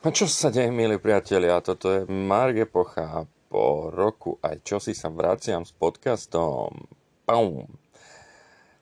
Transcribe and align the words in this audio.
A 0.00 0.08
čo 0.16 0.24
sa 0.24 0.48
deje, 0.48 0.72
milí 0.72 0.96
priatelia? 0.96 1.60
Toto 1.60 1.92
je 1.92 2.08
Marge 2.08 2.64
Pocha. 2.64 3.28
Po 3.52 3.92
roku 3.92 4.40
aj 4.40 4.64
čo 4.64 4.80
si 4.80 4.96
sa 4.96 5.12
vraciam 5.12 5.60
s 5.60 5.76
podcastom. 5.76 6.88
Paum. 7.28 7.68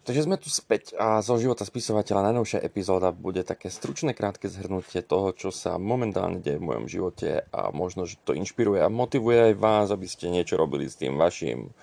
Takže 0.07 0.31
sme 0.31 0.39
tu 0.39 0.47
späť 0.47 0.95
a 0.95 1.19
zo 1.19 1.35
života 1.43 1.67
spisovateľa 1.67 2.31
najnovšia 2.31 2.63
epizóda 2.63 3.11
bude 3.11 3.43
také 3.43 3.67
stručné, 3.67 4.15
krátke 4.15 4.47
zhrnutie 4.47 5.03
toho, 5.03 5.35
čo 5.35 5.51
sa 5.51 5.75
momentálne 5.75 6.39
deje 6.39 6.63
v 6.63 6.71
mojom 6.71 6.87
živote 6.87 7.51
a 7.51 7.75
možno, 7.75 8.07
že 8.07 8.23
to 8.23 8.31
inšpiruje 8.39 8.79
a 8.79 8.87
motivuje 8.87 9.51
aj 9.51 9.55
vás, 9.59 9.87
aby 9.91 10.07
ste 10.07 10.31
niečo 10.31 10.55
robili 10.55 10.87
s 10.87 11.03
tým 11.03 11.19
vašim. 11.19 11.75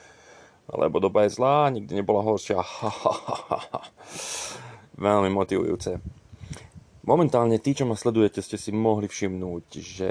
Lebo 0.71 1.03
doba 1.03 1.27
je 1.27 1.35
zlá, 1.35 1.67
nikdy 1.75 1.91
nebola 1.91 2.23
horšia. 2.23 2.63
Veľmi 4.95 5.27
motivujúce. 5.27 6.23
Momentálne 7.05 7.61
tí, 7.61 7.77
čo 7.77 7.85
ma 7.85 7.93
sledujete, 7.93 8.41
ste 8.41 8.57
si 8.57 8.73
mohli 8.73 9.05
všimnúť, 9.05 9.65
že 9.77 10.09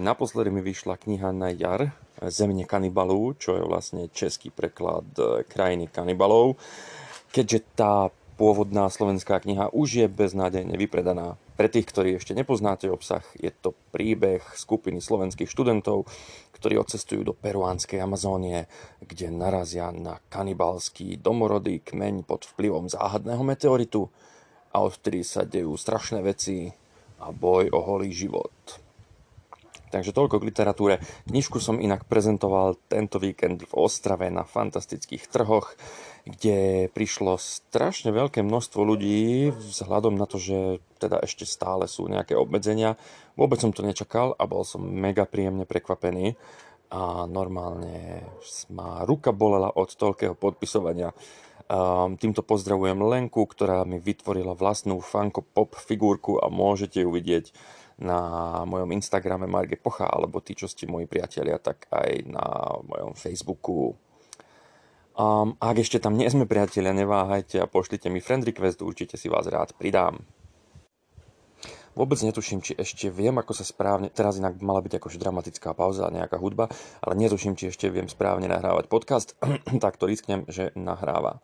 naposledy 0.00 0.48
mi 0.48 0.64
vyšla 0.64 0.96
kniha 0.96 1.28
na 1.36 1.52
jar 1.52 1.92
Zemne 2.24 2.64
kanibalov, 2.64 3.36
čo 3.36 3.60
je 3.60 3.68
vlastne 3.68 4.08
český 4.08 4.48
preklad 4.48 5.04
e, 5.20 5.44
krajiny 5.44 5.92
kanibalov, 5.92 6.56
keďže 7.36 7.76
tá 7.76 8.08
pôvodná 8.40 8.88
slovenská 8.88 9.44
kniha 9.44 9.76
už 9.76 9.88
je 10.00 10.06
beznádejne 10.08 10.72
vypredaná. 10.80 11.36
Pre 11.60 11.68
tých, 11.68 11.84
ktorí 11.84 12.16
ešte 12.16 12.32
nepoznáte 12.32 12.88
obsah, 12.88 13.22
je 13.36 13.52
to 13.52 13.76
príbeh 13.92 14.40
skupiny 14.56 15.04
slovenských 15.04 15.52
študentov, 15.52 16.08
ktorí 16.56 16.80
odcestujú 16.80 17.28
do 17.28 17.34
peruánskej 17.36 18.00
Amazónie, 18.00 18.72
kde 19.04 19.28
narazia 19.28 19.92
na 19.92 20.16
kanibalský 20.32 21.20
domorodý 21.20 21.84
kmeň 21.84 22.24
pod 22.24 22.48
vplyvom 22.48 22.88
záhadného 22.88 23.44
meteoritu– 23.44 24.08
a 24.74 24.82
odtedy 24.82 25.22
sa 25.22 25.46
dejú 25.46 25.78
strašné 25.78 26.18
veci 26.26 26.66
a 27.22 27.30
boj 27.30 27.70
o 27.70 27.78
holý 27.78 28.10
život. 28.10 28.82
Takže 29.94 30.10
toľko 30.10 30.42
k 30.42 30.48
literatúre. 30.50 30.94
Knižku 31.30 31.62
som 31.62 31.78
inak 31.78 32.10
prezentoval 32.10 32.74
tento 32.90 33.22
víkend 33.22 33.62
v 33.62 33.72
Ostrave 33.78 34.26
na 34.26 34.42
fantastických 34.42 35.30
trhoch, 35.30 35.78
kde 36.26 36.90
prišlo 36.90 37.38
strašne 37.38 38.10
veľké 38.10 38.42
množstvo 38.42 38.82
ľudí 38.82 39.54
vzhľadom 39.54 40.18
na 40.18 40.26
to, 40.26 40.42
že 40.42 40.82
teda 40.98 41.22
ešte 41.22 41.46
stále 41.46 41.86
sú 41.86 42.10
nejaké 42.10 42.34
obmedzenia. 42.34 42.98
Vôbec 43.38 43.62
som 43.62 43.70
to 43.70 43.86
nečakal 43.86 44.34
a 44.34 44.42
bol 44.50 44.66
som 44.66 44.82
mega 44.82 45.30
príjemne 45.30 45.62
prekvapený 45.62 46.34
a 46.90 47.30
normálne 47.30 48.26
ma 48.74 49.06
ruka 49.06 49.30
bolela 49.30 49.70
od 49.78 49.94
toľkého 49.94 50.34
podpisovania 50.34 51.14
Týmto 52.20 52.44
pozdravujem 52.44 53.00
Lenku, 53.00 53.48
ktorá 53.48 53.88
mi 53.88 53.96
vytvorila 53.96 54.52
vlastnú 54.52 55.00
Funko 55.00 55.40
Pop 55.40 55.72
figurku 55.80 56.36
a 56.36 56.52
môžete 56.52 57.00
ju 57.00 57.08
vidieť 57.08 57.56
na 58.04 58.18
mojom 58.68 58.92
Instagrame 58.92 59.48
Marge 59.48 59.80
Pocha, 59.80 60.04
alebo 60.04 60.42
tí, 60.44 60.52
čo 60.52 60.68
ste 60.68 60.90
moji 60.90 61.08
priatelia, 61.08 61.56
tak 61.62 61.88
aj 61.88 62.26
na 62.26 62.44
mojom 62.84 63.14
Facebooku. 63.16 63.96
Um, 65.14 65.54
ak 65.62 65.78
ešte 65.78 66.02
tam 66.02 66.18
nie 66.18 66.26
sme 66.26 66.42
priatelia, 66.42 66.90
neváhajte 66.90 67.62
a 67.62 67.70
pošlite 67.70 68.10
mi 68.10 68.18
friend 68.18 68.42
request, 68.44 68.82
určite 68.82 69.14
si 69.14 69.30
vás 69.30 69.46
rád 69.46 69.72
pridám. 69.78 70.26
Vôbec 71.94 72.18
netuším, 72.18 72.58
či 72.58 72.74
ešte 72.74 73.06
viem, 73.06 73.34
ako 73.38 73.54
sa 73.54 73.62
správne, 73.62 74.10
teraz 74.10 74.38
inak 74.42 74.58
mala 74.58 74.82
byť 74.82 74.98
akože 74.98 75.18
dramatická 75.18 75.78
pauza, 75.78 76.10
nejaká 76.10 76.42
hudba, 76.42 76.66
ale 76.98 77.14
netuším, 77.14 77.54
či 77.54 77.70
ešte 77.70 77.86
viem 77.86 78.10
správne 78.10 78.50
nahrávať 78.50 78.90
podcast, 78.90 79.38
tak 79.82 79.94
to 79.94 80.10
risknem, 80.10 80.42
že 80.50 80.74
nahráva. 80.74 81.38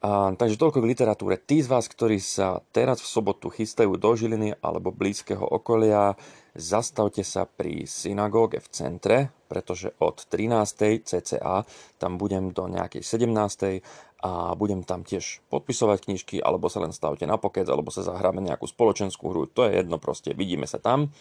A, 0.00 0.32
takže 0.36 0.60
toľko 0.60 0.84
k 0.84 0.88
literatúre. 0.88 1.36
Tí 1.36 1.60
z 1.60 1.68
vás, 1.68 1.88
ktorí 1.88 2.16
sa 2.20 2.64
teraz 2.72 3.04
v 3.04 3.08
sobotu 3.08 3.52
chystajú 3.52 3.96
do 4.00 4.12
Žiliny 4.16 4.56
alebo 4.60 4.92
blízkeho 4.92 5.44
okolia, 5.44 6.16
zastavte 6.54 7.26
sa 7.26 7.44
pri 7.44 7.84
synagóge 7.84 8.62
v 8.62 8.68
centre, 8.70 9.18
pretože 9.50 9.90
od 9.98 10.22
13. 10.26 11.02
cca 11.02 11.66
tam 11.98 12.12
budem 12.16 12.54
do 12.54 12.70
nejakej 12.70 13.02
17 13.02 13.82
a 14.24 14.56
budem 14.56 14.80
tam 14.88 15.04
tiež 15.04 15.44
podpisovať 15.52 16.08
knižky, 16.08 16.36
alebo 16.40 16.72
sa 16.72 16.80
len 16.80 16.96
stavte 16.96 17.28
na 17.28 17.36
pokec, 17.36 17.68
alebo 17.68 17.92
sa 17.92 18.00
zahráme 18.00 18.40
nejakú 18.40 18.64
spoločenskú 18.64 19.28
hru, 19.28 19.44
to 19.44 19.68
je 19.68 19.84
jedno 19.84 20.00
proste, 20.00 20.32
vidíme 20.32 20.64
sa 20.64 20.80
tam. 20.80 21.12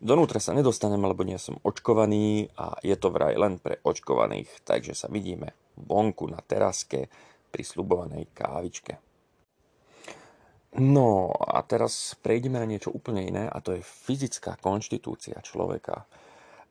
Donútra 0.00 0.40
sa 0.40 0.56
nedostanem, 0.56 1.00
lebo 1.04 1.24
nie 1.24 1.36
som 1.36 1.60
očkovaný 1.60 2.48
a 2.56 2.80
je 2.80 2.96
to 2.96 3.12
vraj 3.12 3.36
len 3.36 3.60
pre 3.60 3.80
očkovaných, 3.84 4.64
takže 4.64 4.96
sa 4.96 5.08
vidíme 5.12 5.52
vonku 5.76 6.28
na 6.32 6.40
teraske 6.40 7.12
pri 7.52 7.62
slubovanej 7.64 8.32
kávičke. 8.32 9.05
No 10.76 11.32
a 11.32 11.64
teraz 11.64 12.12
prejdeme 12.20 12.60
na 12.60 12.68
niečo 12.68 12.92
úplne 12.92 13.24
iné 13.24 13.44
a 13.48 13.64
to 13.64 13.72
je 13.72 13.80
fyzická 13.80 14.60
konštitúcia 14.60 15.40
človeka. 15.40 16.04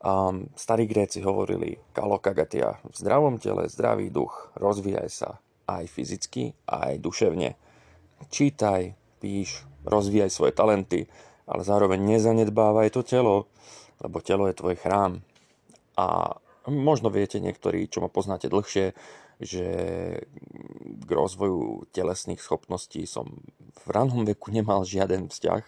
Um, 0.05 0.53
starí 0.53 0.85
Gréci 0.85 1.25
hovorili 1.25 1.81
kalokagatia, 1.89 2.77
v 2.85 2.93
zdravom 2.93 3.41
tele 3.41 3.66
zdravý 3.66 4.13
duch, 4.13 4.53
rozvíjaj 4.53 5.09
sa, 5.09 5.41
aj 5.66 5.89
fyzicky, 5.89 6.53
aj 6.69 7.01
duševne. 7.01 7.57
Čítaj, 8.29 8.93
píš, 9.17 9.66
rozvíjaj 9.81 10.29
svoje 10.29 10.53
talenty, 10.53 11.09
ale 11.49 11.66
zároveň 11.66 11.97
nezanedbávaj 11.97 12.93
to 12.93 13.01
telo, 13.01 13.49
lebo 14.05 14.22
telo 14.22 14.45
je 14.45 14.53
tvoj 14.53 14.77
chrám. 14.77 15.25
A 15.97 16.37
možno 16.69 17.09
viete 17.09 17.41
niektorí, 17.41 17.89
čo 17.89 18.05
ma 18.05 18.09
poznáte 18.13 18.45
dlhšie, 18.45 18.93
že 19.41 19.66
k 21.05 21.09
rozvoju 21.09 21.91
telesných 21.91 22.39
schopností 22.39 23.03
som 23.03 23.27
v 23.84 23.90
ranom 23.91 24.24
veku 24.24 24.53
nemal 24.53 24.88
žiaden 24.88 25.28
vzťah. 25.28 25.63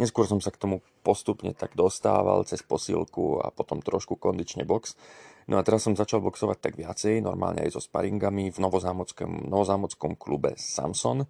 Neskôr 0.00 0.26
som 0.26 0.42
sa 0.42 0.50
k 0.50 0.58
tomu 0.58 0.76
postupne 1.06 1.54
tak 1.54 1.78
dostával 1.78 2.42
cez 2.48 2.64
posilku 2.64 3.38
a 3.38 3.54
potom 3.54 3.78
trošku 3.78 4.18
kondične 4.18 4.66
box. 4.66 4.98
No 5.44 5.60
a 5.60 5.62
teraz 5.62 5.84
som 5.84 5.92
začal 5.92 6.24
boxovať 6.24 6.58
tak 6.58 6.74
viacej, 6.80 7.20
normálne 7.20 7.68
aj 7.68 7.76
so 7.76 7.80
sparingami 7.84 8.48
v 8.48 8.58
novozámockom, 8.64 9.44
novozámockom 9.52 10.16
klube 10.16 10.56
Samson. 10.56 11.28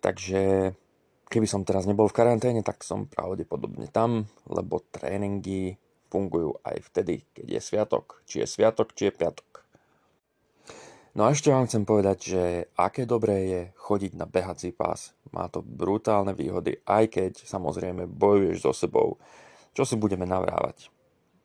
Takže 0.00 0.72
keby 1.28 1.46
som 1.46 1.66
teraz 1.66 1.84
nebol 1.84 2.08
v 2.08 2.16
karanténe, 2.16 2.64
tak 2.64 2.80
som 2.80 3.04
pravdepodobne 3.04 3.92
tam, 3.92 4.24
lebo 4.48 4.80
tréningy 4.88 5.76
fungujú 6.08 6.56
aj 6.64 6.80
vtedy, 6.88 7.28
keď 7.36 7.46
je 7.58 7.60
sviatok. 7.60 8.24
Či 8.24 8.34
je 8.42 8.46
sviatok, 8.48 8.96
či 8.96 9.10
je 9.10 9.12
piatok. 9.12 9.65
No 11.16 11.24
a 11.24 11.32
ešte 11.32 11.48
vám 11.48 11.64
chcem 11.64 11.88
povedať, 11.88 12.18
že 12.28 12.42
aké 12.76 13.08
dobré 13.08 13.36
je 13.48 13.60
chodiť 13.80 14.20
na 14.20 14.28
behací 14.28 14.68
pás. 14.76 15.16
Má 15.32 15.48
to 15.48 15.64
brutálne 15.64 16.36
výhody, 16.36 16.76
aj 16.84 17.08
keď 17.08 17.32
samozrejme 17.40 18.04
bojuješ 18.04 18.68
so 18.68 18.76
sebou. 18.76 19.16
Čo 19.72 19.88
si 19.88 19.96
budeme 19.96 20.28
navrávať? 20.28 20.92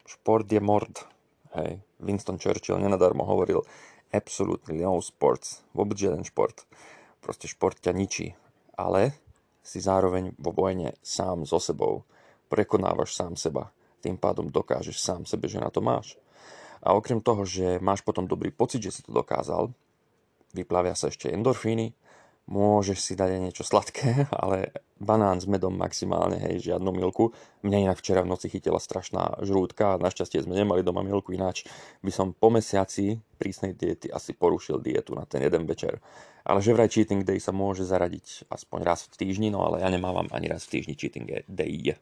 Šport 0.03 0.43
je 0.51 0.59
mord. 0.59 1.07
Hej, 1.55 1.79
Winston 2.03 2.35
Churchill 2.35 2.83
nenadarmo 2.83 3.23
hovoril 3.23 3.63
absolutely 4.11 4.83
no 4.83 4.99
sports, 4.99 5.63
vôbec 5.71 5.95
žiaden 5.95 6.27
šport. 6.27 6.67
Proste 7.23 7.47
šport 7.47 7.79
ťa 7.79 7.95
ničí, 7.95 8.35
ale 8.75 9.15
si 9.63 9.79
zároveň 9.79 10.35
vo 10.35 10.51
vojne 10.51 10.99
sám 10.99 11.47
so 11.47 11.63
sebou. 11.63 12.03
Prekonávaš 12.51 13.15
sám 13.15 13.39
seba, 13.39 13.71
tým 14.03 14.19
pádom 14.19 14.51
dokážeš 14.51 14.99
sám 14.99 15.23
sebe, 15.23 15.47
že 15.47 15.63
na 15.63 15.71
to 15.71 15.79
máš. 15.79 16.19
A 16.81 16.97
okrem 16.97 17.21
toho, 17.21 17.45
že 17.45 17.77
máš 17.77 18.01
potom 18.01 18.25
dobrý 18.25 18.49
pocit, 18.49 18.81
že 18.81 18.91
si 18.91 19.01
to 19.05 19.13
dokázal, 19.13 19.69
vyplavia 20.53 20.97
sa 20.97 21.13
ešte 21.13 21.29
endorfíny, 21.29 21.93
môžeš 22.49 22.97
si 22.99 23.13
dať 23.15 23.29
aj 23.37 23.41
niečo 23.41 23.63
sladké, 23.63 24.27
ale 24.41 24.73
banán 25.01 25.41
s 25.41 25.47
medom 25.49 25.73
maximálne, 25.73 26.37
hej, 26.37 26.73
žiadnu 26.73 26.89
milku. 26.93 27.33
Mňa 27.65 27.89
inak 27.89 27.97
včera 28.01 28.21
v 28.21 28.29
noci 28.29 28.49
chytila 28.49 28.77
strašná 28.77 29.41
žrúdka 29.41 29.97
a 29.97 30.01
našťastie 30.01 30.45
sme 30.45 30.57
nemali 30.57 30.85
doma 30.85 31.01
milku, 31.01 31.33
ináč 31.33 31.65
by 32.05 32.11
som 32.13 32.33
po 32.33 32.53
mesiaci 32.53 33.17
prísnej 33.37 33.73
diety 33.73 34.09
asi 34.13 34.37
porušil 34.37 34.77
dietu 34.81 35.17
na 35.17 35.25
ten 35.25 35.41
jeden 35.41 35.65
večer. 35.65 35.97
Ale 36.41 36.61
že 36.61 36.73
vraj 36.73 36.89
cheating 36.89 37.21
day 37.21 37.37
sa 37.37 37.53
môže 37.53 37.85
zaradiť 37.85 38.49
aspoň 38.49 38.79
raz 38.81 39.05
v 39.09 39.25
týždni, 39.25 39.53
no 39.53 39.61
ale 39.65 39.81
ja 39.81 39.89
nemávam 39.89 40.25
ani 40.33 40.49
raz 40.49 40.65
v 40.65 40.77
týždni 40.77 40.93
cheating 40.97 41.25
day. 41.45 41.97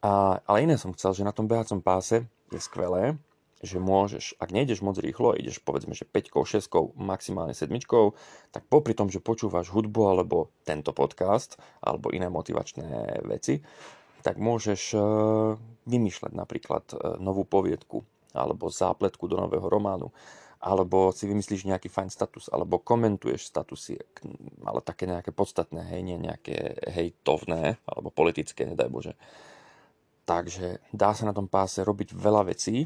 A, 0.00 0.38
ale 0.46 0.58
iné 0.64 0.78
som 0.78 0.94
chcel, 0.94 1.12
že 1.12 1.26
na 1.26 1.34
tom 1.34 1.50
behacom 1.50 1.82
páse 1.82 2.24
je 2.50 2.60
skvelé, 2.62 3.18
že 3.60 3.76
môžeš, 3.76 4.40
ak 4.40 4.50
nejdeš 4.56 4.80
moc 4.80 4.96
rýchlo, 4.96 5.36
ideš 5.36 5.60
povedzme, 5.60 5.92
že 5.92 6.08
5, 6.08 6.32
6, 6.32 6.96
maximálne 6.96 7.52
7, 7.52 7.68
tak 8.50 8.64
popri 8.66 8.96
tom, 8.96 9.12
že 9.12 9.20
počúvaš 9.20 9.68
hudbu 9.68 10.00
alebo 10.08 10.52
tento 10.64 10.96
podcast 10.96 11.60
alebo 11.84 12.08
iné 12.10 12.32
motivačné 12.32 13.20
veci, 13.28 13.60
tak 14.24 14.40
môžeš 14.40 14.82
e, 14.92 14.98
vymýšľať 15.88 16.32
napríklad 16.32 16.84
e, 16.92 16.96
novú 17.20 17.44
poviedku 17.44 18.04
alebo 18.32 18.72
zápletku 18.72 19.28
do 19.28 19.36
nového 19.40 19.68
románu 19.68 20.08
alebo 20.60 21.08
si 21.08 21.24
vymyslíš 21.24 21.64
nejaký 21.64 21.88
fajn 21.88 22.12
status, 22.12 22.52
alebo 22.52 22.84
komentuješ 22.84 23.48
statusy, 23.48 23.96
ale 24.60 24.84
také 24.84 25.08
nejaké 25.08 25.32
podstatné, 25.32 25.88
hej, 25.88 26.04
nie 26.04 26.20
nejaké 26.20 26.76
hejtovné, 26.84 27.80
alebo 27.88 28.12
politické, 28.12 28.68
nedaj 28.68 28.92
Bože. 28.92 29.12
Takže 30.28 30.84
dá 30.92 31.16
sa 31.16 31.24
na 31.24 31.32
tom 31.32 31.48
páse 31.48 31.80
robiť 31.80 32.12
veľa 32.12 32.52
vecí, 32.52 32.84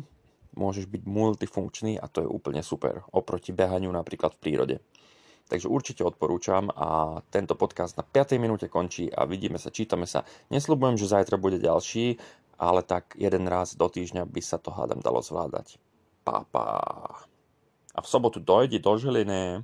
môžeš 0.55 0.87
byť 0.89 1.03
multifunkčný 1.07 1.99
a 2.01 2.07
to 2.09 2.25
je 2.25 2.29
úplne 2.29 2.63
super 2.65 3.05
oproti 3.11 3.51
behaniu 3.55 3.91
napríklad 3.93 4.35
v 4.39 4.43
prírode. 4.43 4.77
Takže 5.45 5.69
určite 5.69 6.03
odporúčam 6.09 6.73
a 6.73 7.21
tento 7.29 7.53
podcast 7.53 8.01
na 8.01 8.05
5. 8.07 8.41
minúte 8.41 8.73
končí 8.73 9.13
a 9.13 9.29
vidíme 9.29 9.61
sa, 9.61 9.69
čítame 9.69 10.09
sa. 10.09 10.25
Nesľubujem, 10.49 10.97
že 10.97 11.13
zajtra 11.13 11.37
bude 11.37 11.61
ďalší, 11.61 12.17
ale 12.57 12.81
tak 12.81 13.13
jeden 13.21 13.45
raz 13.45 13.77
do 13.77 13.85
týždňa 13.85 14.25
by 14.25 14.41
sa 14.41 14.57
to 14.57 14.73
hádam 14.73 15.05
dalo 15.05 15.21
zvládať. 15.21 15.77
Papa. 16.25 16.81
A 17.95 17.99
v 18.01 18.09
sobotu 18.09 18.41
dojdi 18.41 18.81
do 18.81 18.97
Žiliny. 18.97 19.61